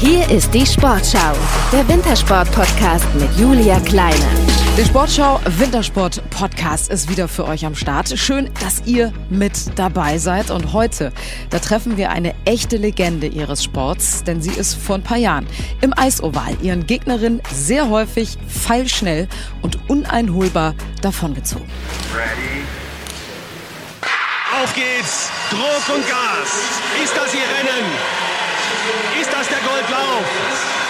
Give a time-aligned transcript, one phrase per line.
[0.00, 1.34] Hier ist die Sportschau,
[1.70, 4.24] der Wintersport-Podcast mit Julia Kleine.
[4.78, 8.18] Der Sportschau Wintersport Podcast ist wieder für euch am Start.
[8.18, 10.50] Schön, dass ihr mit dabei seid.
[10.50, 11.12] Und heute,
[11.50, 15.46] da treffen wir eine echte Legende ihres Sports, denn sie ist vor ein paar Jahren
[15.82, 19.28] im Eisoval ihren Gegnerinnen sehr häufig feilschnell
[19.60, 21.68] und uneinholbar davongezogen.
[22.14, 22.64] Ready.
[24.62, 25.30] Auf geht's!
[25.50, 26.48] Druck und Gas!
[27.04, 28.29] Ist das ihr Rennen?
[29.20, 30.24] Ist das der Goldlauf?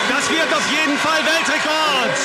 [0.09, 2.17] Das wird auf jeden Fall Weltrekord.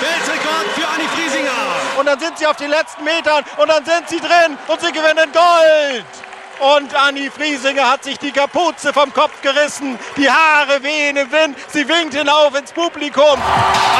[0.00, 1.98] Weltrekord für Anni Friesinger.
[1.98, 4.92] Und dann sind sie auf den letzten Metern und dann sind sie drin und sie
[4.92, 6.27] gewinnen Gold.
[6.60, 11.56] Und Anni Friesinger hat sich die Kapuze vom Kopf gerissen, die Haare wehen im Wind,
[11.68, 13.38] sie winkt hinauf ins Publikum.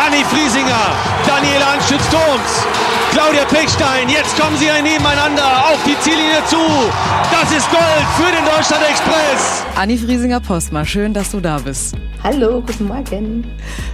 [0.05, 0.91] Anni Friesinger,
[1.25, 2.67] Daniela Anschütz-Thoms,
[3.13, 6.59] Claudia Pechstein, jetzt kommen sie ein nebeneinander auf die Ziellinie zu.
[7.31, 9.63] Das ist Gold für den Deutschland Express.
[9.77, 11.95] Anni Friesinger Postma, schön, dass du da bist.
[12.25, 13.45] Hallo, guten Morgen.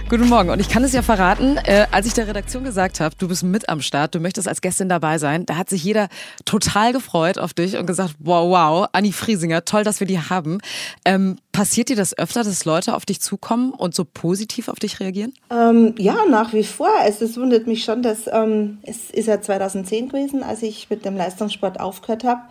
[0.09, 0.49] Guten Morgen.
[0.49, 3.43] Und ich kann es ja verraten, äh, als ich der Redaktion gesagt habe, du bist
[3.43, 6.07] mit am Start, du möchtest als Gästin dabei sein, da hat sich jeder
[6.43, 10.59] total gefreut auf dich und gesagt, wow, wow, Anni Friesinger, toll, dass wir die haben.
[11.03, 15.01] Ähm, passiert dir das öfter, dass Leute auf dich zukommen und so positiv auf dich
[15.01, 15.33] reagieren?
[15.49, 16.89] Ähm, ja, nach wie vor.
[17.05, 21.03] Es, es wundert mich schon, dass ähm, es ist ja 2010 gewesen, als ich mit
[21.03, 22.43] dem Leistungssport aufgehört habe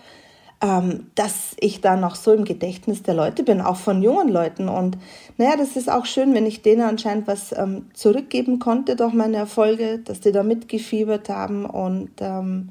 [0.62, 4.68] ähm, dass ich da noch so im Gedächtnis der Leute bin, auch von jungen Leuten.
[4.68, 4.96] Und
[5.36, 9.36] naja, das ist auch schön, wenn ich denen anscheinend was ähm, zurückgeben konnte durch meine
[9.36, 12.70] Erfolge, dass die da mitgefiebert haben und ähm,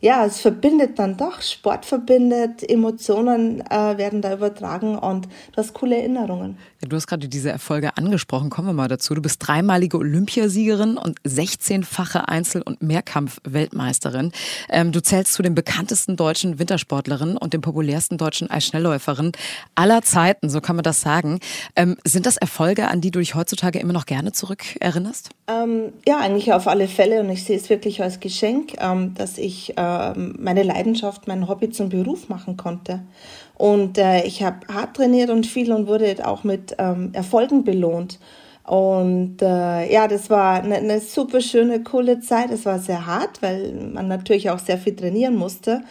[0.00, 5.74] ja, es verbindet dann doch, Sport verbindet, Emotionen äh, werden da übertragen und du hast
[5.74, 6.56] coole Erinnerungen.
[6.80, 9.14] Ja, du hast gerade diese Erfolge angesprochen, kommen wir mal dazu.
[9.14, 14.32] Du bist dreimalige Olympiasiegerin und 16-fache Einzel- und Mehrkampf-Weltmeisterin.
[14.70, 19.32] Ähm, du zählst zu den bekanntesten deutschen Wintersportlerinnen und den populärsten deutschen Eisschnellläuferinnen
[19.74, 21.40] aller Zeiten, so kann man das sagen.
[21.76, 25.28] Ähm, sind das Erfolge, an die du dich heutzutage immer noch gerne zurückerinnerst?
[25.48, 29.36] Ähm, ja, eigentlich auf alle Fälle und ich sehe es wirklich als Geschenk, ähm, dass
[29.36, 33.02] ich äh, ähm, meine Leidenschaft, mein Hobby zum Beruf machen konnte.
[33.56, 38.18] Und äh, ich habe hart trainiert und viel und wurde auch mit ähm, Erfolgen belohnt.
[38.64, 42.50] Und äh, ja, das war eine, eine super schöne, coole Zeit.
[42.50, 45.82] Es war sehr hart, weil man natürlich auch sehr viel trainieren musste.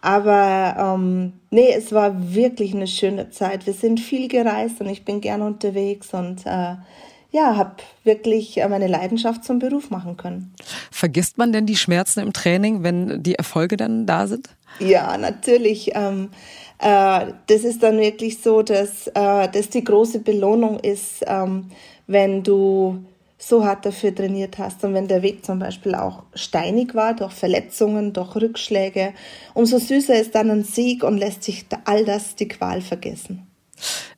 [0.00, 3.66] Aber ähm, nee, es war wirklich eine schöne Zeit.
[3.66, 6.74] Wir sind viel gereist und ich bin gern unterwegs und äh,
[7.30, 10.54] ja, habe wirklich äh, meine Leidenschaft zum Beruf machen können.
[10.90, 14.48] Vergisst man denn die Schmerzen im Training, wenn die Erfolge dann da sind?
[14.78, 15.92] Ja, natürlich.
[15.94, 16.30] Ähm,
[16.78, 21.70] äh, das ist dann wirklich so, dass äh, das die große Belohnung ist, ähm,
[22.06, 23.04] wenn du
[23.38, 27.32] so hart dafür trainiert hast und wenn der Weg zum Beispiel auch steinig war, durch
[27.32, 29.12] Verletzungen, durch Rückschläge,
[29.52, 33.46] umso süßer ist dann ein Sieg und lässt sich all das die Qual vergessen.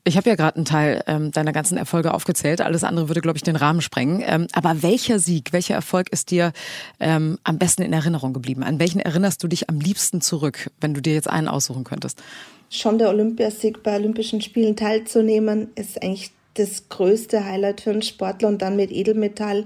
[0.08, 2.62] Ich habe ja gerade einen Teil ähm, deiner ganzen Erfolge aufgezählt.
[2.62, 4.22] Alles andere würde, glaube ich, den Rahmen sprengen.
[4.24, 6.52] Ähm, aber welcher Sieg, welcher Erfolg ist dir
[6.98, 8.62] ähm, am besten in Erinnerung geblieben?
[8.62, 12.22] An welchen erinnerst du dich am liebsten zurück, wenn du dir jetzt einen aussuchen könntest?
[12.70, 18.48] Schon der Olympiasieg bei Olympischen Spielen teilzunehmen, ist eigentlich das größte Highlight für einen Sportler
[18.48, 19.64] und dann mit Edelmetall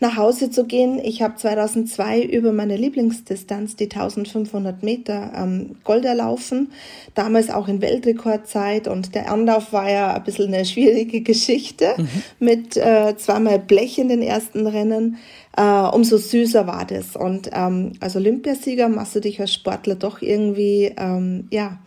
[0.00, 1.00] nach Hause zu gehen.
[1.02, 6.72] Ich habe 2002 über meine Lieblingsdistanz, die 1500 Meter, ähm, Gold erlaufen.
[7.14, 12.08] Damals auch in Weltrekordzeit und der Anlauf war ja ein bisschen eine schwierige Geschichte mhm.
[12.40, 15.18] mit äh, zweimal Blech in den ersten Rennen.
[15.56, 17.14] Äh, umso süßer war das.
[17.14, 21.78] Und ähm, als Olympiasieger machst du dich als Sportler doch irgendwie, ähm, ja,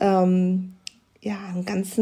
[0.00, 0.74] ähm,
[1.24, 2.00] ja, ein ganz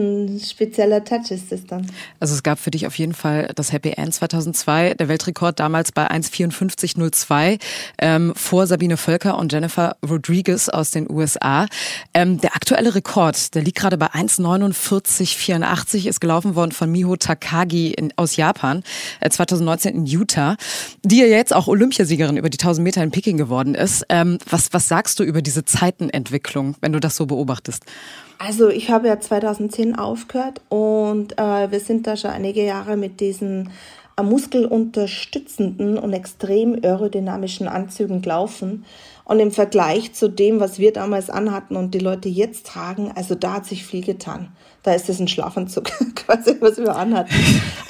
[0.50, 1.86] spezieller Touch ist es dann.
[2.20, 5.92] Also es gab für dich auf jeden Fall das Happy End 2002, der Weltrekord damals
[5.92, 7.58] bei 1,54,02
[7.98, 11.66] ähm, vor Sabine Völker und Jennifer Rodriguez aus den USA.
[12.14, 17.90] Ähm, der aktuelle Rekord, der liegt gerade bei 1,49,84, ist gelaufen worden von Miho Takagi
[17.90, 18.82] in, aus Japan
[19.20, 20.56] äh, 2019 in Utah,
[21.04, 24.02] die ja jetzt auch Olympiasiegerin über die 1000 Meter in Peking geworden ist.
[24.08, 27.84] Ähm, was, was sagst du über diese Zeitenentwicklung, wenn du das so beobachtest?
[28.42, 33.20] Also ich habe ja 2010 aufgehört und äh, wir sind da schon einige Jahre mit
[33.20, 33.68] diesen
[34.16, 38.86] äh, muskelunterstützenden und extrem aerodynamischen Anzügen gelaufen.
[39.24, 43.34] Und im Vergleich zu dem, was wir damals anhatten und die Leute jetzt tragen, also
[43.34, 44.48] da hat sich viel getan.
[44.84, 45.84] Da ist es ein Schlafanzug,
[46.14, 47.34] quasi, was wir anhatten.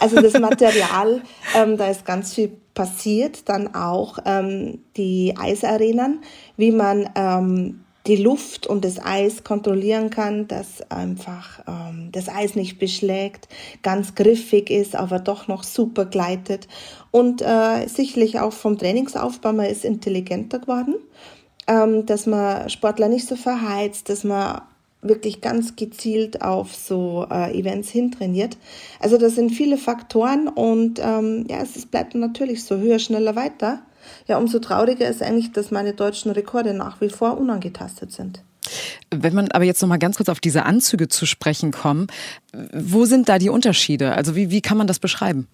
[0.00, 1.23] Also das Material,
[1.56, 3.49] ähm, da ist ganz viel passiert.
[3.49, 6.23] Dann auch ähm, die Eisarenen,
[6.56, 12.57] wie man ähm, die Luft und das Eis kontrollieren kann, dass einfach ähm, das Eis
[12.57, 13.49] nicht beschlägt,
[13.83, 16.67] ganz griffig ist, aber doch noch super gleitet.
[17.12, 20.97] Und äh, sicherlich auch vom Trainingsaufbau, man ist intelligenter geworden,
[21.69, 24.63] ähm, dass man Sportler nicht so verheizt, dass man
[25.03, 28.59] wirklich ganz gezielt auf so äh, Events hintrainiert.
[28.99, 33.83] Also das sind viele Faktoren und ähm, ja, es bleibt natürlich so höher, schneller, weiter.
[34.26, 38.43] Ja, umso trauriger ist eigentlich, dass meine deutschen Rekorde nach wie vor unangetastet sind.
[39.11, 42.08] Wenn man aber jetzt noch mal ganz kurz auf diese Anzüge zu sprechen kommen,
[42.73, 44.12] wo sind da die Unterschiede?
[44.12, 45.49] Also wie, wie kann man das beschreiben?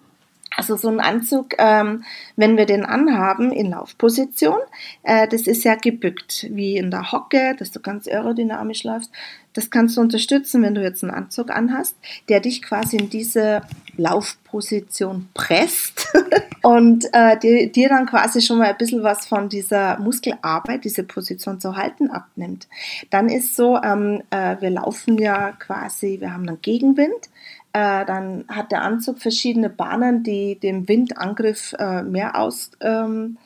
[0.55, 2.03] Also so ein Anzug, ähm,
[2.35, 4.57] wenn wir den anhaben in Laufposition,
[5.03, 9.11] äh, das ist ja gebückt, wie in der Hocke, dass du ganz aerodynamisch läufst.
[9.57, 11.95] Das kannst du unterstützen, wenn du jetzt einen Anzug anhast,
[12.29, 13.63] der dich quasi in diese
[13.97, 16.13] Laufposition presst
[16.61, 21.03] und äh, dir, dir dann quasi schon mal ein bisschen was von dieser Muskelarbeit, diese
[21.03, 22.67] Position zu halten, abnimmt.
[23.09, 27.29] Dann ist so, ähm, äh, wir laufen ja quasi, wir haben einen Gegenwind
[27.73, 33.37] äh, dann hat der Anzug verschiedene Bahnen, die dem Windangriff äh, mehr aus, ähm,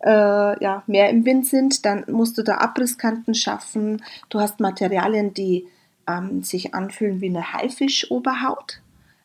[0.00, 1.84] äh, ja, mehr im Wind sind.
[1.84, 4.02] Dann musst du da Abrisskanten schaffen.
[4.28, 5.66] Du hast Materialien, die
[6.06, 8.80] ähm, sich anfühlen wie eine Haifischoberhaut.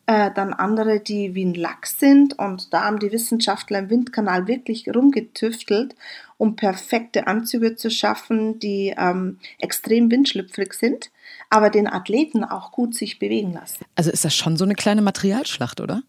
[0.07, 2.38] Äh, dann andere, die wie ein Lachs sind.
[2.38, 5.95] Und da haben die Wissenschaftler im Windkanal wirklich rumgetüftelt,
[6.38, 11.12] um perfekte Anzüge zu schaffen, die ähm, extrem windschlüpfrig sind
[11.51, 13.85] aber den Athleten auch gut sich bewegen lassen.
[13.95, 16.01] Also ist das schon so eine kleine Materialschlacht, oder?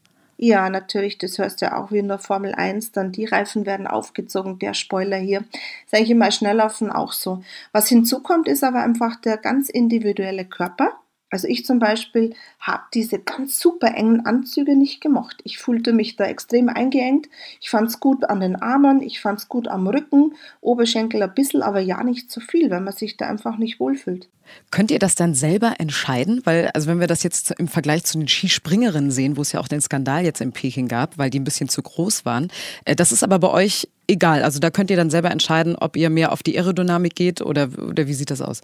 [0.44, 3.64] Ja, natürlich, das hörst du ja auch wie in der Formel 1, dann die Reifen
[3.64, 5.44] werden aufgezogen, der Spoiler hier.
[5.84, 7.44] Ist eigentlich immer Schnelllaufen auch so.
[7.70, 10.98] Was hinzukommt, ist aber einfach der ganz individuelle Körper.
[11.32, 15.38] Also ich zum Beispiel habe diese ganz super engen Anzüge nicht gemocht.
[15.44, 17.26] Ich fühlte mich da extrem eingeengt.
[17.58, 21.34] Ich fand es gut an den Armen, ich fand es gut am Rücken, Oberschenkel ein
[21.34, 24.28] bisschen, aber ja nicht zu viel, weil man sich da einfach nicht wohlfühlt.
[24.70, 26.42] Könnt ihr das dann selber entscheiden?
[26.44, 29.60] Weil, also wenn wir das jetzt im Vergleich zu den Skispringerinnen sehen, wo es ja
[29.60, 32.48] auch den Skandal jetzt in Peking gab, weil die ein bisschen zu groß waren,
[32.84, 34.42] äh, das ist aber bei euch egal.
[34.42, 37.70] Also da könnt ihr dann selber entscheiden, ob ihr mehr auf die Aerodynamik geht oder,
[37.88, 38.60] oder wie sieht das aus?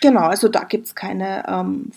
[0.00, 1.92] Genau, also da gibt es keine ähm,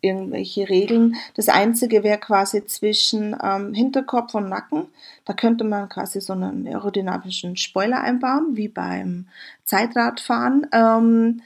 [0.00, 1.16] irgendwelche Regeln.
[1.34, 4.86] Das Einzige wäre quasi zwischen ähm, Hinterkopf und Nacken.
[5.24, 9.28] Da könnte man quasi so einen aerodynamischen Spoiler einbauen, wie beim
[9.64, 10.66] Zeitradfahren.
[10.72, 11.42] Ähm,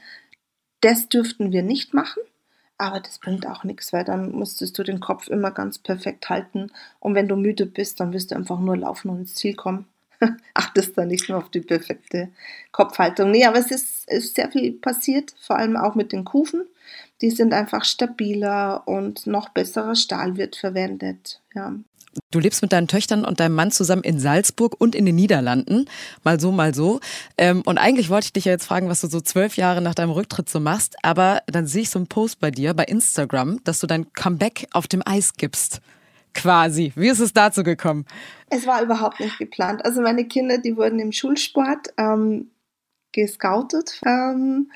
[0.81, 2.21] das dürften wir nicht machen.
[2.77, 6.71] Aber das bringt auch nichts, weil dann musstest du den Kopf immer ganz perfekt halten.
[6.99, 9.85] Und wenn du müde bist, dann wirst du einfach nur laufen und ins Ziel kommen.
[10.53, 12.29] achtest da nicht nur auf die perfekte
[12.71, 13.31] Kopfhaltung.
[13.31, 16.63] Nee, aber es ist, ist sehr viel passiert, vor allem auch mit den Kufen.
[17.21, 21.41] Die sind einfach stabiler und noch besserer Stahl wird verwendet.
[21.53, 21.73] Ja.
[22.31, 25.85] Du lebst mit deinen Töchtern und deinem Mann zusammen in Salzburg und in den Niederlanden.
[26.23, 26.99] Mal so, mal so.
[27.37, 29.95] Ähm, und eigentlich wollte ich dich ja jetzt fragen, was du so zwölf Jahre nach
[29.95, 30.95] deinem Rücktritt so machst.
[31.03, 34.67] Aber dann sehe ich so einen Post bei dir bei Instagram, dass du dein Comeback
[34.71, 35.81] auf dem Eis gibst
[36.41, 36.91] quasi.
[36.95, 38.05] Wie ist es dazu gekommen?
[38.49, 39.85] Es war überhaupt nicht geplant.
[39.85, 42.49] Also meine Kinder, die wurden im Schulsport ähm,
[43.11, 44.71] gescoutet ähm,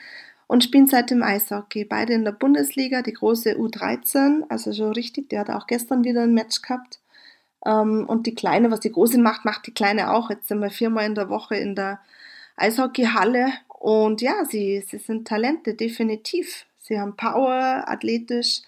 [0.47, 1.85] und spielen seitdem Eishockey.
[1.85, 6.23] Beide in der Bundesliga, die große U13, also schon richtig, der hat auch gestern wieder
[6.23, 6.99] ein Match gehabt.
[7.65, 10.29] Ähm, und die Kleine, was die Große macht, macht die Kleine auch.
[10.29, 11.99] Jetzt sind wir viermal in der Woche in der
[12.55, 13.53] Eishockeyhalle.
[13.67, 16.65] Und ja, sie, sie sind Talente, definitiv.
[16.79, 18.61] Sie haben Power, athletisch,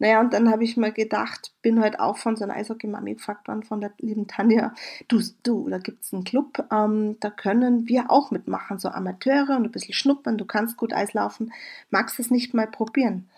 [0.00, 3.14] naja, und dann habe ich mir gedacht, bin heute halt auch von so einer Eishockey-Mami
[3.14, 4.74] gefragt worden, von der lieben Tanja,
[5.08, 9.56] du, du, da gibt es einen Club, ähm, da können wir auch mitmachen, so Amateure
[9.56, 11.52] und ein bisschen schnuppern, du kannst gut Eislaufen,
[11.90, 13.28] magst es nicht mal probieren?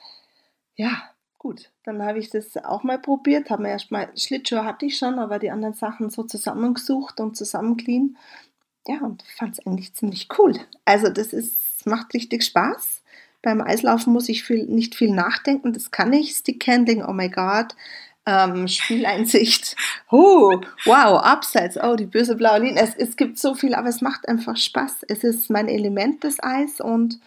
[0.76, 1.02] Ja,
[1.36, 5.18] gut, dann habe ich das auch mal probiert, habe mir erstmal, Schlittschuhe hatte ich schon,
[5.18, 8.16] aber die anderen Sachen so zusammengesucht und zusammenclean.
[8.86, 10.54] Ja, und fand es eigentlich ziemlich cool.
[10.84, 13.01] Also das ist, macht richtig Spaß.
[13.42, 16.36] Beim Eislaufen muss ich viel, nicht viel nachdenken, das kann ich.
[16.36, 17.74] Stickhandling, oh my God.
[18.24, 19.74] Ähm, Spieleinsicht,
[20.10, 22.80] oh, wow, Abseits, oh, die böse blaue Linie.
[22.80, 24.98] Es, es gibt so viel, aber es macht einfach Spaß.
[25.08, 27.18] Es ist mein Element des Eis und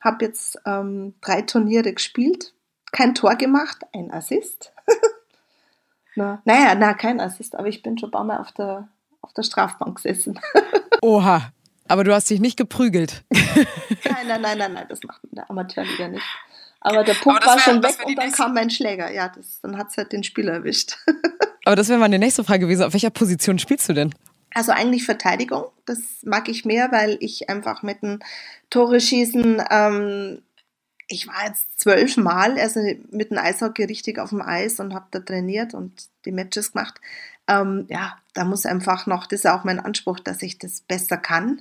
[0.00, 2.54] habe jetzt ähm, drei Turniere gespielt,
[2.92, 4.72] kein Tor gemacht, ein Assist.
[6.16, 8.88] na, naja, na, kein Assist, aber ich bin schon ein paar Mal auf der,
[9.20, 10.40] auf der Strafbank gesessen.
[11.02, 11.52] Oha,
[11.92, 13.22] aber du hast dich nicht geprügelt.
[13.30, 13.66] nein,
[14.26, 16.24] nein, nein, nein, nein, das macht der Amateurliga nicht.
[16.80, 19.12] Aber der Punkt war schon weg und dann kam mein Schläger.
[19.12, 20.96] Ja, das, dann hat es halt den Spieler erwischt.
[21.66, 22.82] Aber das wäre meine nächste Frage gewesen.
[22.82, 24.14] Auf welcher Position spielst du denn?
[24.54, 25.66] Also eigentlich Verteidigung.
[25.84, 28.20] Das mag ich mehr, weil ich einfach mit dem
[28.70, 30.42] Tore schießen, ähm,
[31.08, 32.80] ich war jetzt zwölf Mal also
[33.10, 35.92] mit dem Eishockey richtig auf dem Eis und habe da trainiert und
[36.24, 37.00] die Matches gemacht.
[37.46, 41.18] Ähm, ja, da muss einfach noch, das ist auch mein Anspruch, dass ich das besser
[41.18, 41.60] kann.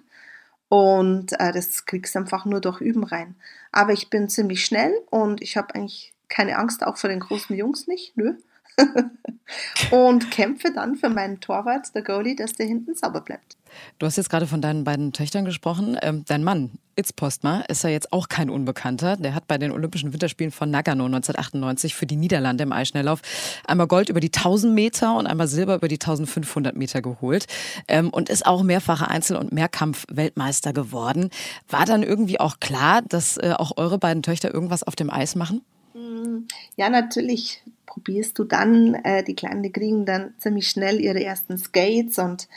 [0.71, 3.35] Und äh, das kriegst du einfach nur durch Üben rein.
[3.73, 7.53] Aber ich bin ziemlich schnell und ich habe eigentlich keine Angst, auch vor den großen
[7.57, 8.15] Jungs nicht.
[8.15, 8.35] Nö.
[9.91, 13.57] und kämpfe dann für meinen Torwart, der Goalie, dass der hinten sauber bleibt.
[13.99, 15.97] Du hast jetzt gerade von deinen beiden Töchtern gesprochen.
[16.01, 19.17] Ähm, dein Mann, Itz Postma, ist ja jetzt auch kein Unbekannter.
[19.17, 23.21] Der hat bei den Olympischen Winterspielen von Nagano 1998 für die Niederlande im Eisschnelllauf
[23.65, 27.47] einmal Gold über die 1000 Meter und einmal Silber über die 1500 Meter geholt
[27.87, 31.29] ähm, und ist auch mehrfacher Einzel- und Mehrkampf-Weltmeister geworden.
[31.69, 35.35] War dann irgendwie auch klar, dass äh, auch eure beiden Töchter irgendwas auf dem Eis
[35.35, 35.61] machen?
[35.93, 38.95] Mm, ja, natürlich probierst du dann.
[38.95, 42.47] Äh, die Kleinen, die kriegen dann ziemlich schnell ihre ersten Skates und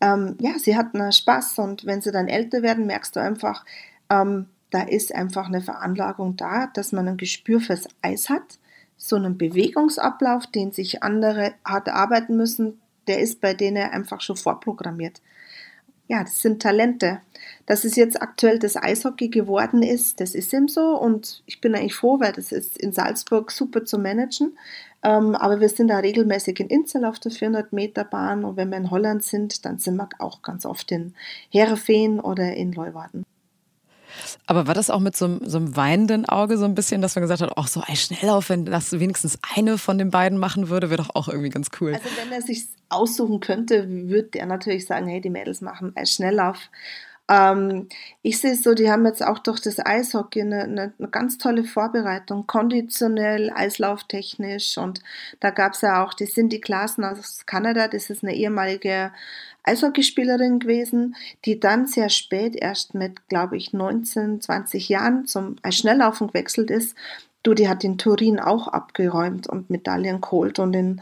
[0.00, 3.64] ähm, ja, sie hatten Spaß und wenn sie dann älter werden, merkst du einfach,
[4.10, 8.58] ähm, da ist einfach eine Veranlagung da, dass man ein Gespür fürs Eis hat.
[8.96, 14.36] So einen Bewegungsablauf, den sich andere hart arbeiten müssen, der ist bei denen einfach schon
[14.36, 15.20] vorprogrammiert.
[16.06, 17.20] Ja, das sind Talente.
[17.66, 21.74] Dass es jetzt aktuell das Eishockey geworden ist, das ist eben so und ich bin
[21.74, 24.58] eigentlich froh, weil das ist in Salzburg super zu managen.
[25.02, 28.70] Ähm, aber wir sind da regelmäßig in Inzel auf der 400 Meter Bahn und wenn
[28.70, 31.14] wir in Holland sind, dann sind wir auch ganz oft in
[31.50, 33.24] Heerefeen oder in Leuwarden.
[34.46, 37.14] Aber war das auch mit so einem, so einem weinenden Auge so ein bisschen, dass
[37.14, 40.68] man gesagt hat, ach so, ey, auf, wenn das wenigstens eine von den beiden machen
[40.68, 41.94] würde, wäre doch auch irgendwie ganz cool.
[41.94, 46.58] Also wenn er sich aussuchen könnte, würde er natürlich sagen, hey, die Mädels machen Schnelllauf.
[47.30, 47.88] Ähm,
[48.22, 51.62] ich sehe so, die haben jetzt auch durch das Eishockey eine, eine, eine ganz tolle
[51.62, 54.76] Vorbereitung, konditionell, eislauftechnisch.
[54.76, 55.00] Und
[55.38, 59.12] da gab es ja auch die Cindy Klaassen aus Kanada, das ist eine ehemalige
[59.62, 66.28] Eishockeyspielerin gewesen, die dann sehr spät, erst mit, glaube ich, 19, 20 Jahren zum Schnelllaufen
[66.28, 66.96] gewechselt ist.
[67.44, 71.00] Du, die hat in Turin auch abgeräumt und Medaillen geholt und in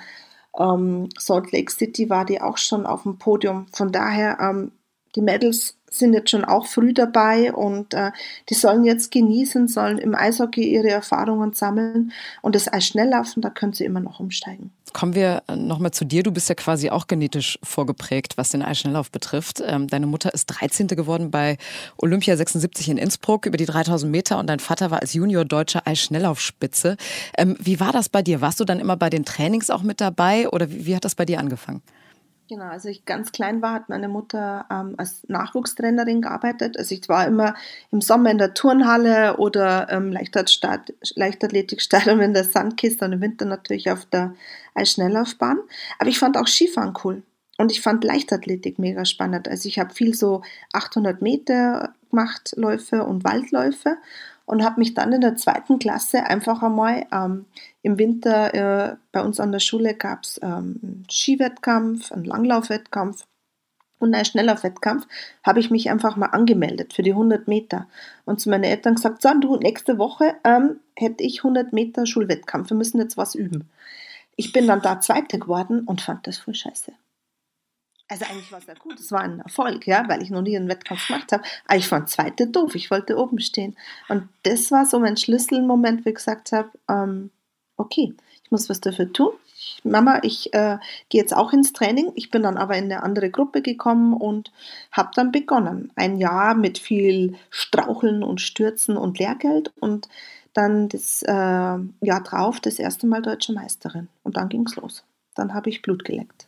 [0.59, 3.67] ähm, Salt Lake City war die auch schon auf dem Podium.
[3.73, 4.73] Von daher, ähm,
[5.15, 8.11] die Mädels sind jetzt schon auch früh dabei und äh,
[8.49, 13.73] die sollen jetzt genießen, sollen im Eishockey ihre Erfahrungen sammeln und das Eisschnelllaufen, da können
[13.73, 14.71] sie immer noch umsteigen.
[14.93, 16.23] Kommen wir äh, nochmal zu dir.
[16.23, 19.63] Du bist ja quasi auch genetisch vorgeprägt, was den Eisschnelllauf betrifft.
[19.65, 20.89] Ähm, deine Mutter ist 13.
[20.89, 21.59] geworden bei
[21.99, 25.87] Olympia 76 in Innsbruck über die 3000 Meter und dein Vater war als Junior deutscher
[25.87, 26.97] Eisschnelllaufspitze.
[27.37, 28.41] Ähm, wie war das bei dir?
[28.41, 31.15] Warst du dann immer bei den Trainings auch mit dabei oder wie, wie hat das
[31.15, 31.83] bei dir angefangen?
[32.49, 36.79] Genau, als ich ganz klein war, hat meine Mutter ähm, als Nachwuchstrainerin gearbeitet.
[36.79, 37.55] Also ich war immer
[37.91, 43.91] im Sommer in der Turnhalle oder ähm, Leichtathletikstadion in der Sandkiste und im Winter natürlich
[43.91, 44.35] auf der
[44.75, 45.59] Eisschnelllaufbahn.
[45.99, 47.23] Aber ich fand auch Skifahren cool.
[47.59, 49.47] Und ich fand Leichtathletik mega spannend.
[49.47, 50.41] Also ich habe viel so
[50.73, 53.99] 800 Meter gemacht, Läufe und Waldläufe
[54.47, 57.45] und habe mich dann in der zweiten Klasse einfach einmal ähm,
[57.89, 63.27] im Winter äh, bei uns an der Schule gab es ähm, einen Skiwettkampf, einen Langlaufwettkampf
[63.99, 65.09] und einen Schnelllaufwettkampf,
[65.43, 67.89] habe ich mich einfach mal angemeldet für die 100 Meter
[68.27, 72.69] und zu meinen Eltern gesagt, so, du, nächste Woche ähm, hätte ich 100 Meter Schulwettkampf,
[72.69, 73.71] wir müssen jetzt was üben.
[74.37, 76.93] Ich bin dann da Zweite geworden und fand das voll scheiße.
[78.11, 80.57] Also eigentlich war es ja gut, es war ein Erfolg, ja, weil ich noch nie
[80.57, 81.43] einen Wettkampf gemacht habe.
[81.67, 83.77] Aber ich fand zweite doof, ich wollte oben stehen.
[84.09, 87.31] Und das war so mein Schlüsselmoment, wo ich gesagt habe, ähm,
[87.79, 89.33] okay, ich muss was dafür tun.
[89.57, 92.13] Ich, Mama, ich äh, gehe jetzt auch ins Training.
[92.15, 94.53] Ich bin dann aber in eine andere Gruppe gekommen und
[94.93, 95.91] habe dann begonnen.
[95.97, 100.09] Ein Jahr mit viel Straucheln und Stürzen und Lehrgeld und
[100.55, 104.09] dann das äh, Jahr drauf das erste Mal deutsche Meisterin.
[104.23, 105.05] Und dann ging es los.
[105.35, 106.47] Dann habe ich Blut geleckt.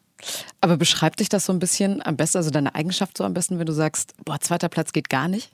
[0.60, 3.58] Aber beschreibt dich das so ein bisschen am besten, also deine Eigenschaft so am besten,
[3.58, 5.50] wenn du sagst, boah, zweiter Platz geht gar nicht?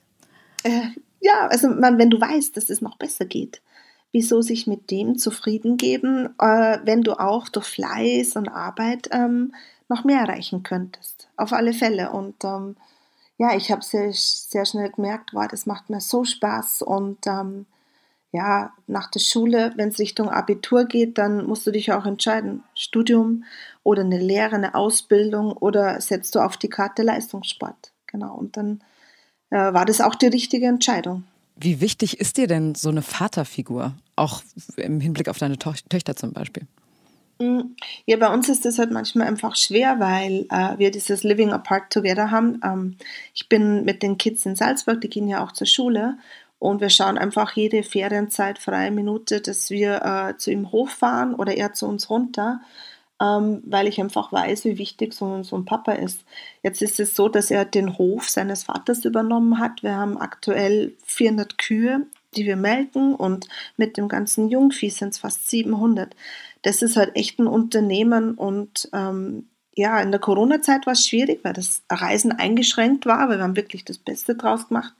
[0.63, 0.89] Äh,
[1.21, 3.61] ja, also man, wenn du weißt, dass es noch besser geht,
[4.11, 9.53] wieso sich mit dem zufrieden geben, äh, wenn du auch durch Fleiß und Arbeit ähm,
[9.89, 11.29] noch mehr erreichen könntest.
[11.37, 12.11] Auf alle Fälle.
[12.11, 12.75] Und ähm,
[13.37, 17.65] ja, ich habe sehr, sehr schnell gemerkt, wow, das macht mir so Spaß und ähm,
[18.31, 22.63] ja, nach der Schule, wenn es Richtung Abitur geht, dann musst du dich auch entscheiden,
[22.75, 23.45] Studium
[23.83, 27.93] oder eine Lehre, eine Ausbildung oder setzt du auf die Karte Leistungssport.
[28.05, 28.83] Genau, und dann
[29.49, 31.23] äh, war das auch die richtige Entscheidung.
[31.59, 34.43] Wie wichtig ist dir denn so eine Vaterfigur, auch
[34.75, 36.67] im Hinblick auf deine Töchter zum Beispiel?
[37.39, 41.51] Mm, ja, bei uns ist das halt manchmal einfach schwer, weil äh, wir dieses Living
[41.51, 42.61] Apart Together haben.
[42.63, 42.97] Ähm,
[43.33, 46.17] ich bin mit den Kids in Salzburg, die gehen ja auch zur Schule
[46.59, 51.55] und wir schauen einfach jede Ferienzeit, freie Minute, dass wir äh, zu ihm hochfahren oder
[51.55, 52.61] er zu uns runter,
[53.21, 56.23] ähm, weil ich einfach weiß, wie wichtig so, so ein Papa ist.
[56.63, 59.83] Jetzt ist es so, dass er den Hof seines Vaters übernommen hat.
[59.83, 62.05] Wir haben aktuell 400 Kühe,
[62.35, 63.47] die wir melken und
[63.77, 66.15] mit dem ganzen Jungvieh sind es fast 700.
[66.61, 69.47] Das ist halt echt ein Unternehmen und ähm,
[69.77, 73.55] ja, in der Corona-Zeit war es schwierig, weil das Reisen eingeschränkt war, aber wir haben
[73.55, 74.93] wirklich das Beste draus gemacht.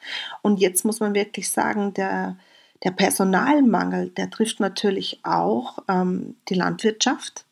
[0.43, 2.37] Und jetzt muss man wirklich sagen, der,
[2.83, 7.46] der Personalmangel, der trifft natürlich auch ähm, die Landwirtschaft.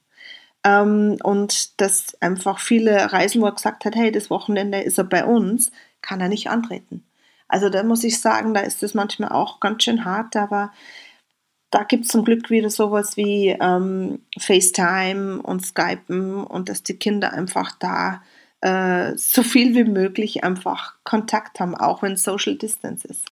[0.66, 5.04] Ähm, und dass einfach viele Reisen, wo er gesagt hat, hey, das Wochenende ist er
[5.04, 7.06] bei uns, kann er nicht antreten.
[7.48, 10.72] Also da muss ich sagen, da ist es manchmal auch ganz schön hart, aber
[11.70, 16.98] da gibt es zum Glück wieder sowas wie ähm, FaceTime und Skypen und dass die
[16.98, 18.24] Kinder einfach da
[18.62, 23.35] äh, so viel wie möglich einfach Kontakt haben, auch wenn Social Distance ist.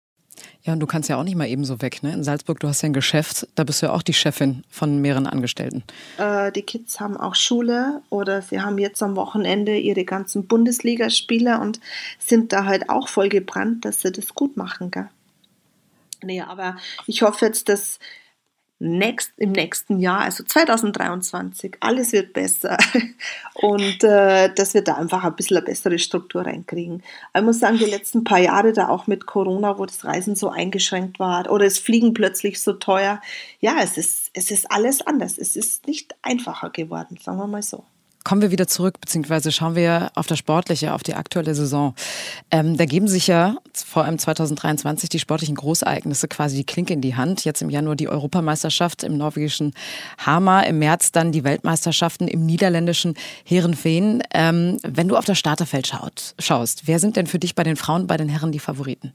[0.62, 2.02] Ja, und du kannst ja auch nicht mal eben so weg.
[2.02, 2.12] Ne?
[2.12, 5.00] In Salzburg, du hast ja ein Geschäft, da bist du ja auch die Chefin von
[5.00, 5.82] mehreren Angestellten.
[6.18, 11.60] Äh, die Kids haben auch Schule oder sie haben jetzt am Wochenende ihre ganzen Bundesligaspiele
[11.60, 11.80] und
[12.18, 14.90] sind da halt auch voll gebrannt, dass sie das gut machen.
[14.90, 15.08] Gell?
[16.22, 17.98] Nee, aber ich hoffe jetzt, dass
[18.80, 22.78] next, im nächsten Jahr, also 2023, alles wird besser
[23.54, 27.02] und äh, dass wir da einfach ein bisschen eine bessere Struktur reinkriegen.
[27.36, 30.48] Ich muss sagen, die letzten paar Jahre da auch mit Corona, wo das Reisen so
[30.48, 33.20] eingeschränkt war oder es Fliegen plötzlich so teuer,
[33.60, 35.36] ja, es ist, es ist alles anders.
[35.38, 37.84] Es ist nicht einfacher geworden, sagen wir mal so.
[38.22, 41.94] Kommen wir wieder zurück, beziehungsweise schauen wir auf das Sportliche, auf die aktuelle Saison.
[42.50, 47.00] Ähm, da geben sich ja vor allem 2023 die sportlichen Großereignisse quasi die Klinke in
[47.00, 47.46] die Hand.
[47.46, 49.72] Jetzt im Januar die Europameisterschaft im norwegischen
[50.18, 54.22] Hamar, im März dann die Weltmeisterschaften im niederländischen Herenveen.
[54.34, 57.76] Ähm, wenn du auf das Starterfeld schaut, schaust, wer sind denn für dich bei den
[57.76, 59.14] Frauen, bei den Herren die Favoriten?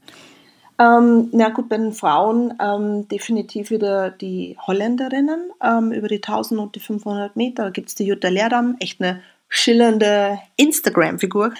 [0.78, 6.60] Ähm, na gut, bei den Frauen ähm, definitiv wieder die Holländerinnen ähm, über die 1000
[6.60, 7.64] und die 500 Meter.
[7.64, 11.54] Da gibt es die Jutta Leerdam, echt eine schillernde Instagram-Figur,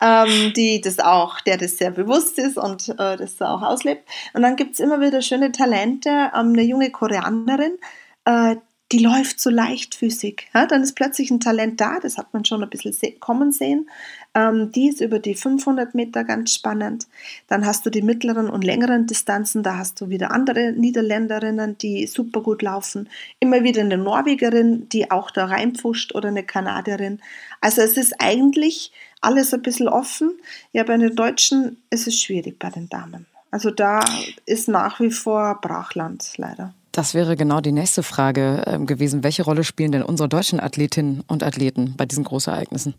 [0.00, 4.08] ähm, die das auch, der das sehr bewusst ist und äh, das auch auslebt.
[4.32, 6.30] Und dann gibt es immer wieder schöne Talente.
[6.34, 7.78] Ähm, eine junge Koreanerin,
[8.24, 8.56] äh,
[8.92, 10.48] die läuft so leichtfüßig.
[10.52, 13.88] Ja, dann ist plötzlich ein Talent da, das hat man schon ein bisschen kommen sehen.
[14.34, 17.06] Ähm, die ist über die 500 Meter ganz spannend.
[17.48, 22.06] Dann hast du die mittleren und längeren Distanzen, da hast du wieder andere Niederländerinnen, die
[22.06, 23.08] super gut laufen.
[23.40, 27.20] Immer wieder eine Norwegerin, die auch da reinpfuscht oder eine Kanadierin.
[27.62, 30.32] Also es ist eigentlich alles ein bisschen offen.
[30.72, 33.26] Ja, bei den Deutschen ist es schwierig bei den Damen.
[33.50, 34.04] Also da
[34.44, 36.74] ist nach wie vor Brachland leider.
[36.92, 39.24] Das wäre genau die nächste Frage ähm, gewesen.
[39.24, 42.94] Welche Rolle spielen denn unsere deutschen Athletinnen und Athleten bei diesen Großereignissen?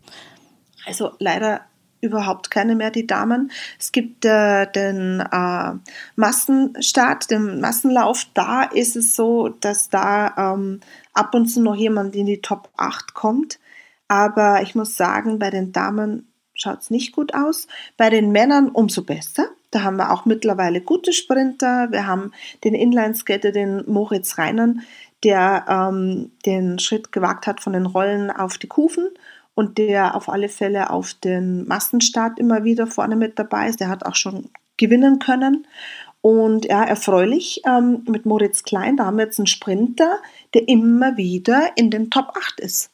[0.84, 1.62] Also leider
[2.00, 3.50] überhaupt keine mehr, die Damen.
[3.78, 5.72] Es gibt äh, den äh,
[6.16, 8.26] Massenstart, den Massenlauf.
[8.34, 10.80] Da ist es so, dass da ähm,
[11.14, 13.58] ab und zu noch jemand in die Top 8 kommt.
[14.06, 17.66] Aber ich muss sagen, bei den Damen schaut es nicht gut aus.
[17.96, 19.48] Bei den Männern umso besser.
[19.74, 21.90] Da haben wir auch mittlerweile gute Sprinter.
[21.90, 22.30] Wir haben
[22.62, 24.82] den Inlineskater, den Moritz Reinern,
[25.24, 29.08] der ähm, den Schritt gewagt hat von den Rollen auf die Kufen
[29.56, 33.80] und der auf alle Fälle auf den Massenstart immer wieder vorne mit dabei ist.
[33.80, 35.66] Der hat auch schon gewinnen können.
[36.20, 40.20] Und ja, erfreulich ähm, mit Moritz Klein, da haben wir jetzt einen Sprinter,
[40.54, 42.90] der immer wieder in den Top 8 ist.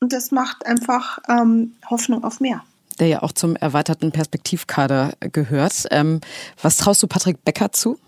[0.00, 2.62] Und das macht einfach ähm, Hoffnung auf mehr
[2.98, 5.86] der ja auch zum erweiterten Perspektivkader gehört.
[5.90, 6.20] Ähm,
[6.60, 7.98] was traust du Patrick Becker zu?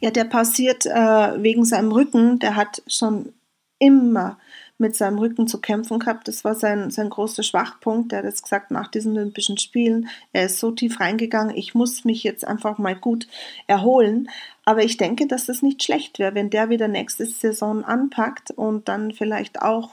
[0.00, 2.38] Ja, der passiert äh, wegen seinem Rücken.
[2.38, 3.32] Der hat schon
[3.78, 4.38] immer
[4.78, 6.28] mit seinem Rücken zu kämpfen gehabt.
[6.28, 8.12] Das war sein, sein großer Schwachpunkt.
[8.12, 12.04] Er hat jetzt gesagt, nach diesen Olympischen Spielen, er ist so tief reingegangen, ich muss
[12.04, 13.28] mich jetzt einfach mal gut
[13.66, 14.28] erholen.
[14.64, 18.88] Aber ich denke, dass das nicht schlecht wäre, wenn der wieder nächste Saison anpackt und
[18.88, 19.90] dann vielleicht auch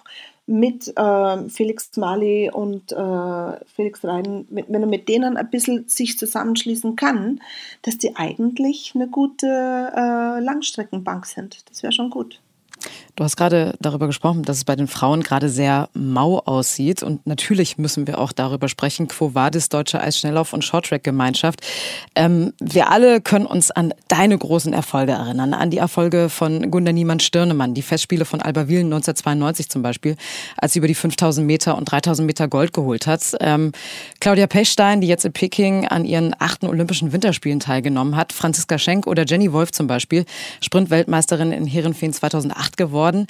[0.50, 6.18] mit äh, Felix Mali und äh, Felix Rein, wenn er mit denen ein bisschen sich
[6.18, 7.40] zusammenschließen kann,
[7.84, 11.70] dass die eigentlich eine gute äh, Langstreckenbank sind.
[11.70, 12.42] Das wäre schon gut.
[13.20, 17.04] Du hast gerade darüber gesprochen, dass es bei den Frauen gerade sehr mau aussieht.
[17.04, 21.60] Und natürlich müssen wir auch darüber sprechen, Quo Vadis, Deutsche Eisschnelllauf- und Shorttrack-Gemeinschaft.
[22.16, 26.94] Ähm, wir alle können uns an deine großen Erfolge erinnern, an die Erfolge von Gunda
[26.94, 30.16] Niemann-Stirnemann, die Festspiele von Alba Wielen 1992 zum Beispiel,
[30.56, 33.36] als sie über die 5000 Meter und 3000 Meter Gold geholt hat.
[33.42, 33.74] Ähm,
[34.22, 39.08] Claudia Pechstein, die jetzt in Peking an ihren achten Olympischen Winterspielen teilgenommen hat, Franziska Schenk
[39.08, 40.24] oder Jenny Wolf zum Beispiel,
[40.62, 43.28] Sprintweltmeisterin in Herenfeen 2008 geworden geworden.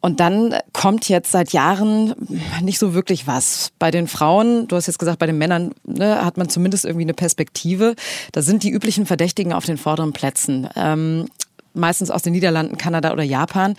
[0.00, 2.14] Und dann kommt jetzt seit Jahren
[2.62, 3.72] nicht so wirklich was.
[3.78, 7.04] Bei den Frauen, du hast jetzt gesagt, bei den Männern ne, hat man zumindest irgendwie
[7.04, 7.96] eine Perspektive.
[8.30, 10.68] Da sind die üblichen Verdächtigen auf den vorderen Plätzen.
[10.76, 11.26] Ähm,
[11.74, 13.74] meistens aus den Niederlanden, Kanada oder Japan.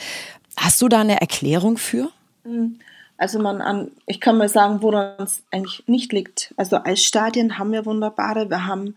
[0.57, 2.09] Hast du da eine Erklärung für?
[3.17, 6.53] Also man an, ich kann mal sagen, woran es eigentlich nicht liegt.
[6.57, 8.49] Also Eisstadien haben wir wunderbare.
[8.49, 8.95] Wir haben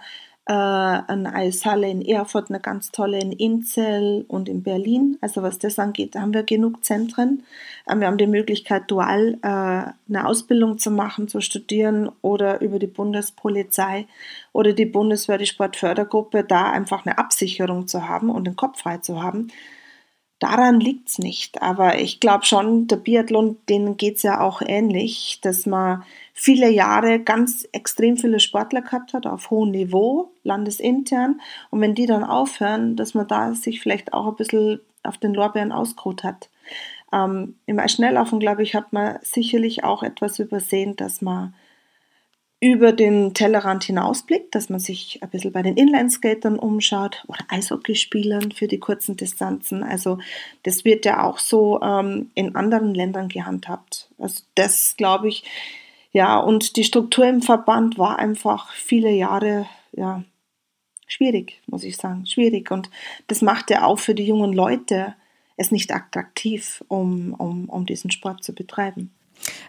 [0.50, 5.16] äh, eine Eishalle in Erfurt, eine ganz tolle in Inzell und in Berlin.
[5.20, 7.44] Also was das angeht, haben wir genug Zentren.
[7.86, 12.80] Äh, wir haben die Möglichkeit, dual äh, eine Ausbildung zu machen, zu studieren oder über
[12.80, 14.08] die Bundespolizei
[14.52, 18.98] oder die Bundeswehr, die Sportfördergruppe, da einfach eine Absicherung zu haben und den Kopf frei
[18.98, 19.52] zu haben.
[20.40, 21.62] daran liegt es nicht.
[21.62, 26.70] Aber ich glaube schon, der Biathlon, denen geht es ja auch ähnlich, dass man viele
[26.70, 31.40] Jahre ganz extrem viele Sportler gehabt hat auf hohem Niveau, landesintern.
[31.70, 35.32] Und wenn die dann aufhören, dass man da sich vielleicht auch ein bisschen auf den
[35.32, 36.50] Lorbeeren ausgeruht hat.
[37.12, 41.54] Ähm, Im Schnelllaufen, glaube ich, hat man sicherlich auch etwas übersehen, dass man
[42.62, 48.52] über den Tellerrand hinausblickt, dass man sich ein bisschen bei den Inlineskatern umschaut oder Eishockeyspielern
[48.52, 49.82] für die kurzen Distanzen.
[49.82, 50.18] Also
[50.64, 54.10] das wird ja auch so ähm, in anderen Ländern gehandhabt.
[54.18, 55.44] Also das glaube ich,
[56.12, 60.22] ja, und die Struktur im Verband war einfach viele Jahre, ja,
[61.12, 62.70] schwierig, muss ich sagen, schwierig.
[62.70, 62.90] Und
[63.26, 65.14] das macht ja auch für die jungen Leute
[65.56, 69.10] es nicht attraktiv, um, um, um diesen Sport zu betreiben.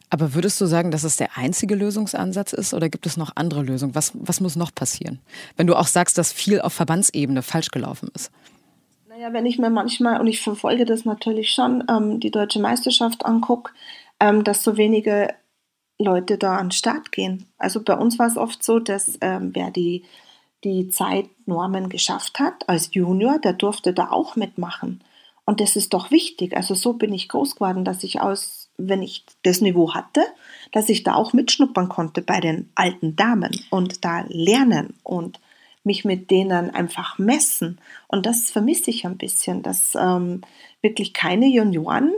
[0.09, 3.63] Aber würdest du sagen, dass es der einzige Lösungsansatz ist oder gibt es noch andere
[3.63, 3.95] Lösungen?
[3.95, 5.19] Was, was muss noch passieren?
[5.55, 8.31] Wenn du auch sagst, dass viel auf Verbandsebene falsch gelaufen ist.
[9.07, 13.25] Naja, wenn ich mir manchmal, und ich verfolge das natürlich schon, ähm, die deutsche Meisterschaft
[13.25, 13.71] angucke,
[14.19, 15.33] ähm, dass so wenige
[15.99, 17.45] Leute da an den Start gehen.
[17.57, 20.03] Also bei uns war es oft so, dass ähm, wer die,
[20.63, 25.03] die Zeitnormen geschafft hat als Junior, der durfte da auch mitmachen.
[25.45, 26.55] Und das ist doch wichtig.
[26.55, 30.21] Also so bin ich groß geworden, dass ich aus, wenn ich das Niveau hatte,
[30.71, 35.39] dass ich da auch mitschnuppern konnte bei den alten Damen und da lernen und
[35.83, 37.79] mich mit denen einfach messen.
[38.07, 40.41] Und das vermisse ich ein bisschen, dass ähm,
[40.81, 42.13] wirklich keine Junioren,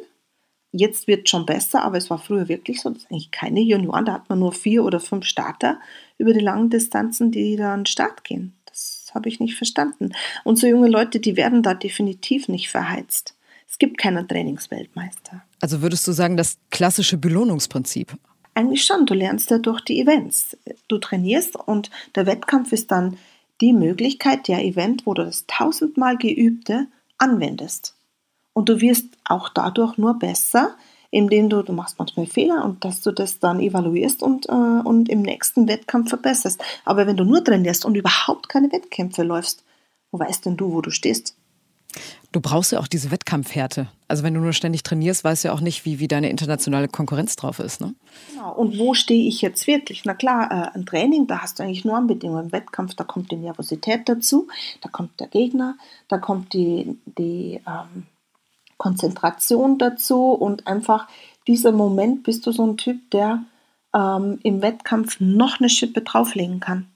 [0.73, 4.13] jetzt wird schon besser, aber es war früher wirklich so, dass eigentlich keine Junioren, da
[4.13, 5.79] hat man nur vier oder fünf Starter
[6.17, 8.53] über die langen Distanzen, die da an den Start gehen
[9.13, 10.11] habe ich nicht verstanden.
[10.43, 13.35] Und so junge Leute, die werden da definitiv nicht verheizt.
[13.69, 15.43] Es gibt keinen Trainingsweltmeister.
[15.59, 18.15] Also würdest du sagen, das klassische Belohnungsprinzip?
[18.53, 19.05] Eigentlich schon.
[19.05, 20.57] Du lernst ja durch die Events.
[20.87, 23.17] Du trainierst und der Wettkampf ist dann
[23.61, 27.95] die Möglichkeit, der Event, wo du das tausendmal geübte anwendest.
[28.53, 30.75] Und du wirst auch dadurch nur besser,
[31.13, 35.09] indem du, du machst manchmal Fehler und dass du das dann evaluierst und, äh, und
[35.09, 36.61] im nächsten Wettkampf verbesserst.
[36.85, 39.63] Aber wenn du nur trainierst und überhaupt keine Wettkämpfe läufst,
[40.11, 41.35] wo weißt denn du, wo du stehst?
[42.31, 43.87] Du brauchst ja auch diese Wettkampfhärte.
[44.07, 46.87] Also wenn du nur ständig trainierst, weißt du ja auch nicht, wie, wie deine internationale
[46.87, 47.79] Konkurrenz drauf ist.
[47.79, 47.93] Ne?
[48.31, 48.51] Genau.
[48.55, 50.03] Und wo stehe ich jetzt wirklich?
[50.05, 52.45] Na klar, äh, ein Training, da hast du eigentlich nur Bedingungen.
[52.45, 54.47] Im Wettkampf, da kommt die Nervosität dazu,
[54.81, 58.07] da kommt der Gegner, da kommt die, die ähm,
[58.77, 61.07] Konzentration dazu und einfach
[61.47, 63.43] dieser Moment bist du so ein Typ, der
[63.93, 66.87] ähm, im Wettkampf noch eine Schippe drauflegen kann.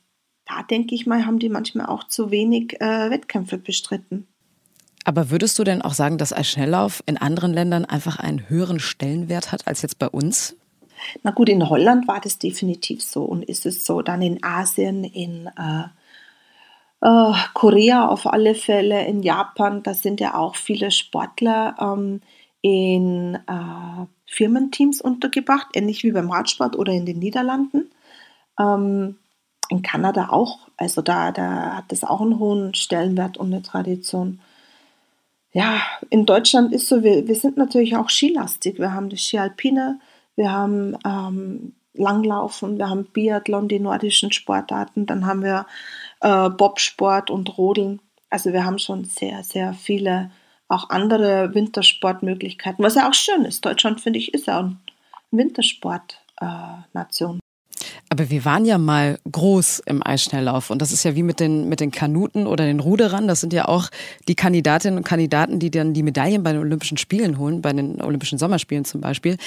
[0.46, 4.28] Da denke ich mal, haben die manchmal auch zu wenig äh, Wettkämpfe bestritten.
[5.04, 9.52] Aber würdest du denn auch sagen, dass Eisschnelllauf in anderen Ländern einfach einen höheren Stellenwert
[9.52, 10.56] hat als jetzt bei uns?
[11.24, 14.02] Na gut, in Holland war das definitiv so und ist es so.
[14.02, 15.84] Dann in Asien, in äh,
[17.02, 22.22] äh, Korea auf alle Fälle, in Japan, da sind ja auch viele Sportler ähm,
[22.62, 27.90] in äh, Firmenteams untergebracht, ähnlich wie beim Radsport oder in den Niederlanden.
[28.60, 29.18] Ähm,
[29.70, 34.40] in Kanada auch, also da, da hat das auch einen hohen Stellenwert und eine Tradition.
[35.52, 38.80] Ja, in Deutschland ist so, wir, wir sind natürlich auch skilastig.
[38.80, 40.00] Wir haben das Ski Alpine,
[40.36, 45.66] wir haben ähm, Langlaufen, wir haben Biathlon, die nordischen Sportarten, dann haben wir
[46.22, 48.00] äh, Bobsport und Rodeln.
[48.30, 50.32] Also wir haben schon sehr, sehr viele
[50.68, 53.64] auch andere Wintersportmöglichkeiten, was ja auch schön ist.
[53.66, 54.76] Deutschland, finde ich, ist ja eine
[55.32, 57.38] Wintersportnation.
[57.38, 57.42] Äh,
[58.10, 61.68] aber wir waren ja mal groß im Eisschnelllauf und das ist ja wie mit den,
[61.68, 63.28] mit den Kanuten oder den Ruderern.
[63.28, 63.90] Das sind ja auch
[64.28, 68.02] die Kandidatinnen und Kandidaten, die dann die Medaillen bei den Olympischen Spielen holen, bei den
[68.02, 69.38] Olympischen Sommerspielen zum Beispiel.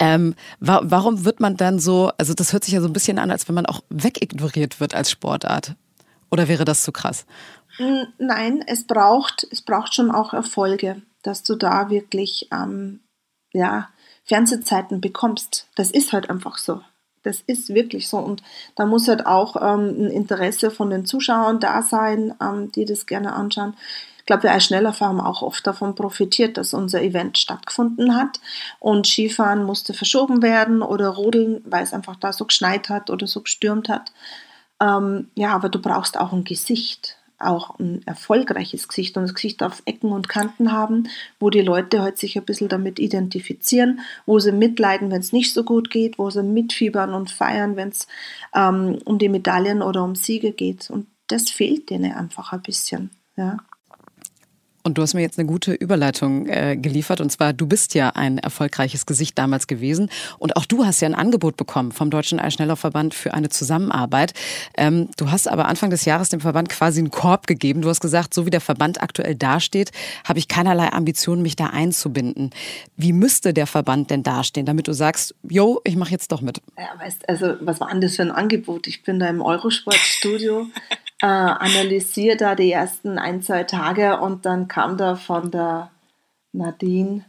[0.00, 3.18] Ähm, wa warum wird man dann so, also das hört sich ja so ein bisschen
[3.18, 5.76] an, als wenn man auch wegignoriert wird als Sportart.
[6.30, 7.26] Oder wäre das zu krass?
[8.18, 13.00] Nein, es braucht, es braucht schon auch Erfolge, dass du da wirklich ähm,
[13.52, 13.88] ja,
[14.24, 15.68] Fernsehzeiten bekommst.
[15.76, 16.80] Das ist halt einfach so.
[17.22, 18.18] Das ist wirklich so.
[18.18, 18.42] Und
[18.74, 23.06] da muss halt auch ähm, ein Interesse von den Zuschauern da sein, ähm, die das
[23.06, 23.74] gerne anschauen.
[24.18, 28.40] Ich glaube, wir als Schnellerfahrer haben auch oft davon profitiert, dass unser Event stattgefunden hat
[28.78, 33.26] und Skifahren musste verschoben werden oder Rodeln, weil es einfach da so geschneit hat oder
[33.26, 34.12] so gestürmt hat.
[34.80, 39.62] Ähm, ja, aber du brauchst auch ein Gesicht, auch ein erfolgreiches Gesicht und das Gesicht
[39.62, 44.38] auf Ecken und Kanten haben, wo die Leute halt sich ein bisschen damit identifizieren, wo
[44.38, 48.08] sie mitleiden, wenn es nicht so gut geht, wo sie mitfiebern und feiern, wenn es
[48.54, 50.90] ähm, um die Medaillen oder um Siege geht.
[50.90, 53.10] Und das fehlt denen einfach ein bisschen.
[53.36, 53.58] Ja.
[54.88, 57.20] Und du hast mir jetzt eine gute Überleitung äh, geliefert.
[57.20, 60.08] Und zwar, du bist ja ein erfolgreiches Gesicht damals gewesen.
[60.38, 64.32] Und auch du hast ja ein Angebot bekommen vom Deutschen Eisschnelllaufverband für eine Zusammenarbeit.
[64.78, 67.82] Ähm, du hast aber Anfang des Jahres dem Verband quasi einen Korb gegeben.
[67.82, 69.92] Du hast gesagt, so wie der Verband aktuell dasteht,
[70.24, 72.48] habe ich keinerlei Ambitionen, mich da einzubinden.
[72.96, 76.62] Wie müsste der Verband denn dastehen, damit du sagst, yo, ich mache jetzt doch mit?
[76.78, 78.86] Ja, weißt, also was war denn das für ein Angebot?
[78.86, 80.66] Ich bin da im Eurosportstudio
[81.20, 85.90] äh, analysiere da die ersten ein, zwei Tage und dann kam da von der
[86.52, 87.24] Nadine,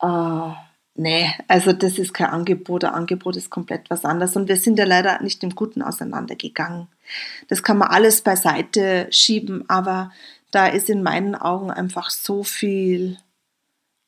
[0.00, 0.50] äh,
[0.94, 4.78] nee, also das ist kein Angebot, ein Angebot ist komplett was anderes und wir sind
[4.78, 6.88] ja leider nicht im Guten auseinandergegangen.
[7.48, 10.12] Das kann man alles beiseite schieben, aber
[10.50, 13.18] da ist in meinen Augen einfach so viel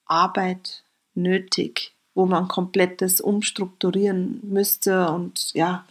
[0.04, 5.84] Arbeit nötig, wo man komplettes umstrukturieren müsste und ja,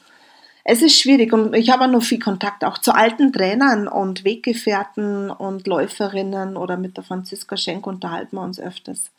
[0.68, 5.30] es ist schwierig und ich habe noch viel Kontakt auch zu alten Trainern und Weggefährten
[5.30, 9.12] und Läuferinnen oder mit der Franziska Schenk unterhalten wir uns öfters.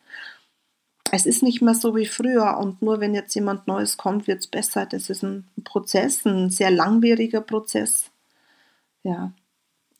[1.12, 4.40] Es ist nicht mehr so wie früher und nur wenn jetzt jemand Neues kommt, wird
[4.40, 4.86] es besser.
[4.86, 8.10] Das ist ein Prozess, ein sehr langwieriger Prozess.
[9.04, 9.30] Ja,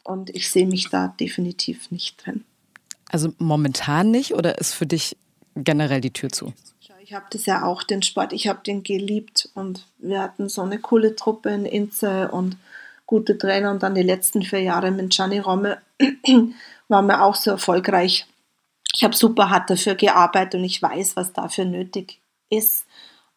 [0.03, 2.45] und ich sehe mich da definitiv nicht drin.
[3.09, 5.17] Also momentan nicht oder ist für dich
[5.55, 6.53] generell die Tür zu?
[7.07, 10.63] Ich habe das ja auch, den Sport, ich habe den geliebt und wir hatten so
[10.63, 12.57] eine coole Truppe in Inze und
[13.07, 15.81] gute Trainer und dann die letzten vier Jahre mit Gianni Romme
[16.89, 18.27] waren wir auch so erfolgreich.
[18.93, 22.19] Ich habe super hart dafür gearbeitet und ich weiß, was dafür nötig
[22.51, 22.87] ist.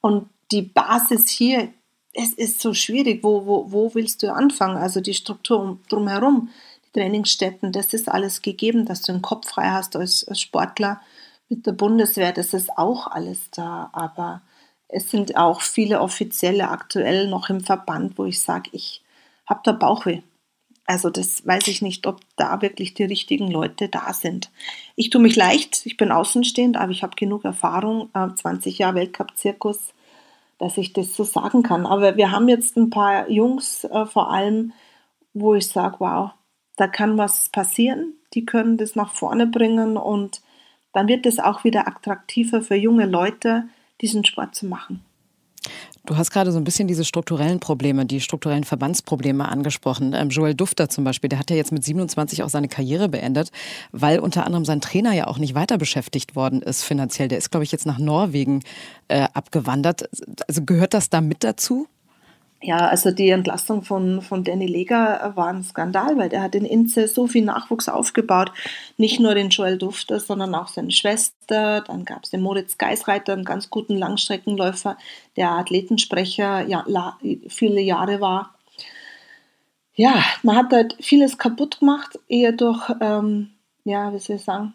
[0.01, 1.71] Und die Basis hier,
[2.13, 3.23] es ist so schwierig.
[3.23, 4.77] Wo, wo, wo willst du anfangen?
[4.77, 6.49] Also die Struktur drumherum,
[6.87, 11.01] die Trainingsstätten, das ist alles gegeben, dass du den Kopf frei hast als, als Sportler
[11.49, 14.41] mit der Bundeswehr, das ist auch alles da, aber
[14.87, 19.03] es sind auch viele Offizielle aktuell noch im Verband, wo ich sage, ich
[19.45, 20.21] habe da Bauchweh.
[20.85, 24.49] Also das weiß ich nicht, ob da wirklich die richtigen Leute da sind.
[24.95, 28.95] Ich tue mich leicht, ich bin außenstehend, aber ich habe genug Erfahrung, 20 äh, Jahre
[28.95, 29.93] Weltcup-Zirkus,
[30.57, 31.85] dass ich das so sagen kann.
[31.85, 34.73] Aber wir haben jetzt ein paar Jungs äh, vor allem,
[35.35, 36.31] wo ich sage, wow,
[36.75, 40.41] da kann was passieren, die können das nach vorne bringen und
[40.93, 43.65] dann wird es auch wieder attraktiver für junge Leute,
[44.01, 45.03] diesen Sport zu machen.
[46.05, 50.13] Du hast gerade so ein bisschen diese strukturellen Probleme, die strukturellen Verbandsprobleme angesprochen.
[50.13, 53.51] Ähm, Joel Dufter zum Beispiel, der hat ja jetzt mit 27 auch seine Karriere beendet,
[53.91, 57.27] weil unter anderem sein Trainer ja auch nicht weiter beschäftigt worden ist finanziell.
[57.27, 58.63] Der ist, glaube ich, jetzt nach Norwegen
[59.07, 60.09] äh, abgewandert.
[60.47, 61.87] Also gehört das da mit dazu?
[62.61, 66.65] Ja, also die Entlassung von, von Danny Lega war ein Skandal, weil der hat in
[66.65, 68.51] Inze so viel Nachwuchs aufgebaut.
[68.97, 71.81] Nicht nur den Joel Dufter, sondern auch seine Schwester.
[71.81, 74.97] Dann gab es den Moritz Geisreiter, einen ganz guten Langstreckenläufer,
[75.37, 76.85] der Athletensprecher ja,
[77.47, 78.55] viele Jahre war.
[79.95, 83.51] Ja, man hat halt vieles kaputt gemacht, eher durch, ähm,
[83.85, 84.73] ja, wie soll ich sagen,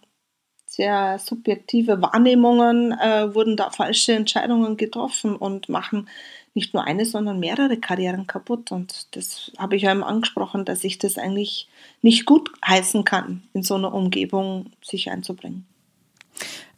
[0.66, 6.08] sehr subjektive Wahrnehmungen äh, wurden da falsche Entscheidungen getroffen und machen
[6.54, 8.72] nicht nur eine, sondern mehrere Karrieren kaputt.
[8.72, 11.68] Und das habe ich ja eben angesprochen, dass ich das eigentlich
[12.00, 15.66] nicht gut heißen kann, in so einer Umgebung sich einzubringen.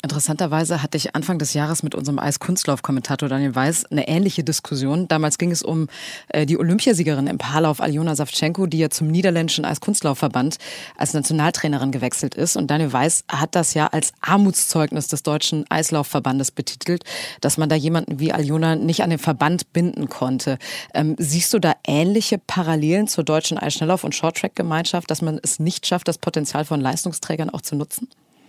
[0.06, 5.08] Interessanterweise hatte ich Anfang des Jahres mit unserem Eiskunstlauf-Kommentator Daniel Weiß eine ähnliche Diskussion.
[5.08, 5.88] Damals ging es um
[6.28, 10.58] äh, die Olympiasiegerin im Paarlauf Aljona Savchenko, die ja zum niederländischen Eiskunstlaufverband
[10.96, 12.56] als Nationaltrainerin gewechselt ist.
[12.56, 17.02] Und Daniel Weiß hat das ja als Armutszeugnis des deutschen Eislaufverbandes betitelt,
[17.40, 20.58] dass man da jemanden wie Aljona nicht an den Verband binden konnte.
[20.94, 25.84] Ähm, siehst du da ähnliche Parallelen zur deutschen Eisschnelllauf- und Shorttrack-Gemeinschaft, dass man es nicht
[25.84, 28.06] schafft, das Potenzial von Leistungsträgern auch zu nutzen?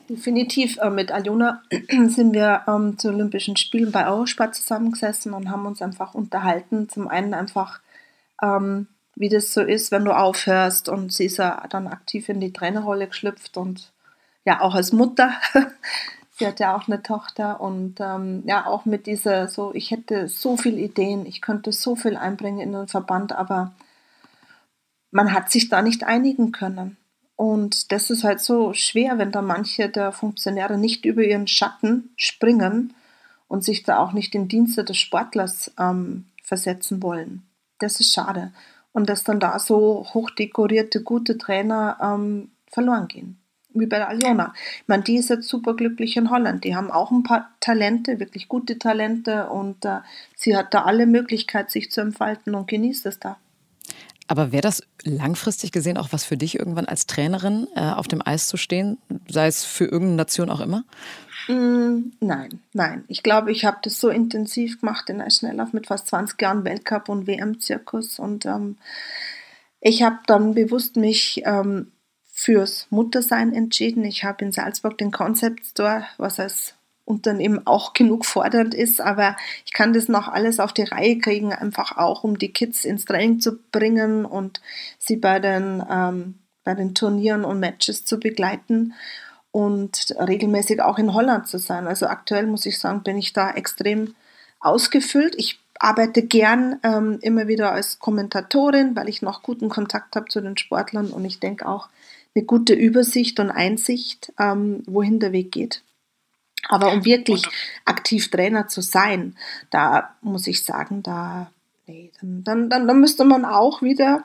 [0.09, 0.77] Definitiv.
[0.77, 1.61] Äh, mit Aljona
[2.07, 6.87] sind wir ähm, zu Olympischen Spielen bei Eurosport zusammengesessen und haben uns einfach unterhalten.
[6.89, 7.81] Zum einen einfach,
[8.41, 12.39] ähm, wie das so ist, wenn du aufhörst und sie ist ja dann aktiv in
[12.39, 13.91] die Trainerrolle geschlüpft und
[14.45, 15.33] ja auch als Mutter.
[16.37, 20.29] sie hat ja auch eine Tochter und ähm, ja auch mit dieser so, ich hätte
[20.29, 23.73] so viele Ideen, ich könnte so viel einbringen in den Verband, aber
[25.11, 26.95] man hat sich da nicht einigen können.
[27.37, 32.09] Und das ist halt so schwer, wenn da manche der Funktionäre nicht über ihren Schatten
[32.17, 32.95] springen
[33.47, 37.43] und sich da auch nicht in Dienste des Sportlers ähm, versetzen wollen.
[37.77, 38.51] Das ist schade.
[38.91, 43.37] Und dass dann da so hochdekorierte, gute Trainer ähm, verloren gehen.
[43.71, 44.55] Wie bei der Aljona.
[44.81, 46.63] Ich meine, die ist jetzt super glücklich in Holland.
[46.63, 49.51] Die haben auch ein paar Talente, wirklich gute Talente.
[49.51, 49.99] Und äh,
[50.35, 53.37] sie hat da alle Möglichkeit, sich zu entfalten und genießt es da.
[54.27, 58.21] Aber wäre das langfristig gesehen auch was für dich, irgendwann als Trainerin äh, auf dem
[58.25, 58.97] Eis zu stehen,
[59.29, 60.83] sei es für irgendeine Nation auch immer?
[61.47, 63.05] Mm, nein, nein.
[63.07, 67.07] Ich glaube, ich habe das so intensiv gemacht in Eisschnelllauf mit fast 20 Jahren Weltcup
[67.07, 68.77] und WM-Zirkus und ähm,
[69.79, 71.91] ich habe dann bewusst mich ähm,
[72.25, 74.03] fürs Muttersein entschieden.
[74.03, 76.76] Ich habe in Salzburg den Concept Store, was als
[77.07, 81.53] Unternehmen auch genug fordernd ist, aber ich kann das noch alles auf die Reihe kriegen,
[81.53, 84.61] einfach auch, um die Kids ins Training zu bringen und
[84.99, 88.93] sie bei den, ähm, bei den Turnieren und Matches zu begleiten
[89.51, 91.87] und regelmäßig auch in Holland zu sein.
[91.87, 94.13] Also aktuell muss ich sagen, bin ich da extrem
[94.59, 95.33] ausgefüllt.
[95.37, 100.41] Ich arbeite gern ähm, immer wieder als Kommentatorin, weil ich noch guten Kontakt habe zu
[100.41, 101.87] den Sportlern und ich denke auch
[102.35, 105.83] eine gute Übersicht und Einsicht, ähm, wohin der Weg geht.
[106.69, 107.43] Aber um wirklich
[107.85, 109.35] aktiv Trainer zu sein,
[109.69, 111.51] da muss ich sagen, da
[111.85, 114.23] nee, dann, dann, dann, dann müsste man auch wieder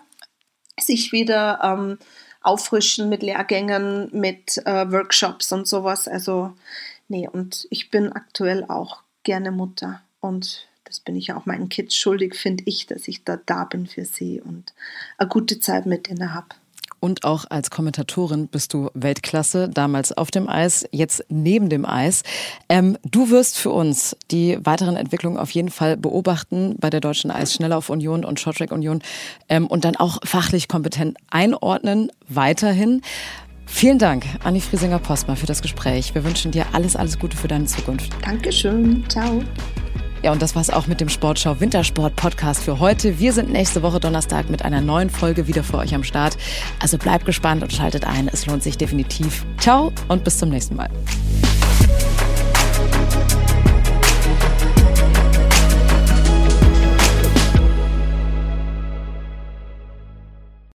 [0.81, 1.99] sich wieder ähm,
[2.41, 6.09] auffrischen mit Lehrgängen, mit äh, Workshops und sowas.
[6.09, 6.53] Also
[7.09, 11.95] nee, und ich bin aktuell auch gerne Mutter und das bin ich auch meinen Kids
[11.95, 14.75] schuldig, finde ich, dass ich da da bin für sie und
[15.17, 16.49] eine gute Zeit mit denen habe
[17.03, 22.23] und auch als Kommentatorin bist du Weltklasse, damals auf dem Eis, jetzt neben dem Eis.
[22.69, 27.33] Ähm, du wirst für uns die weiteren Entwicklungen auf jeden Fall beobachten bei der Deutschen
[27.33, 29.03] Eisschnelllauf Union und Shorttrack Union
[29.49, 33.03] ähm, und dann auch fachlich kompetent einordnen weiterhin.
[33.67, 36.15] Vielen Dank, Anni Friesinger-Postma, für das Gespräch.
[36.15, 38.13] Wir wünschen dir alles, alles Gute für deine Zukunft.
[38.25, 39.05] Dankeschön.
[39.09, 39.43] Ciao.
[40.23, 43.19] Ja, und das war's auch mit dem Sportschau Wintersport Podcast für heute.
[43.19, 46.37] Wir sind nächste Woche Donnerstag mit einer neuen Folge wieder für euch am Start.
[46.79, 48.29] Also bleibt gespannt und schaltet ein.
[48.29, 49.45] Es lohnt sich definitiv.
[49.59, 50.91] Ciao und bis zum nächsten Mal.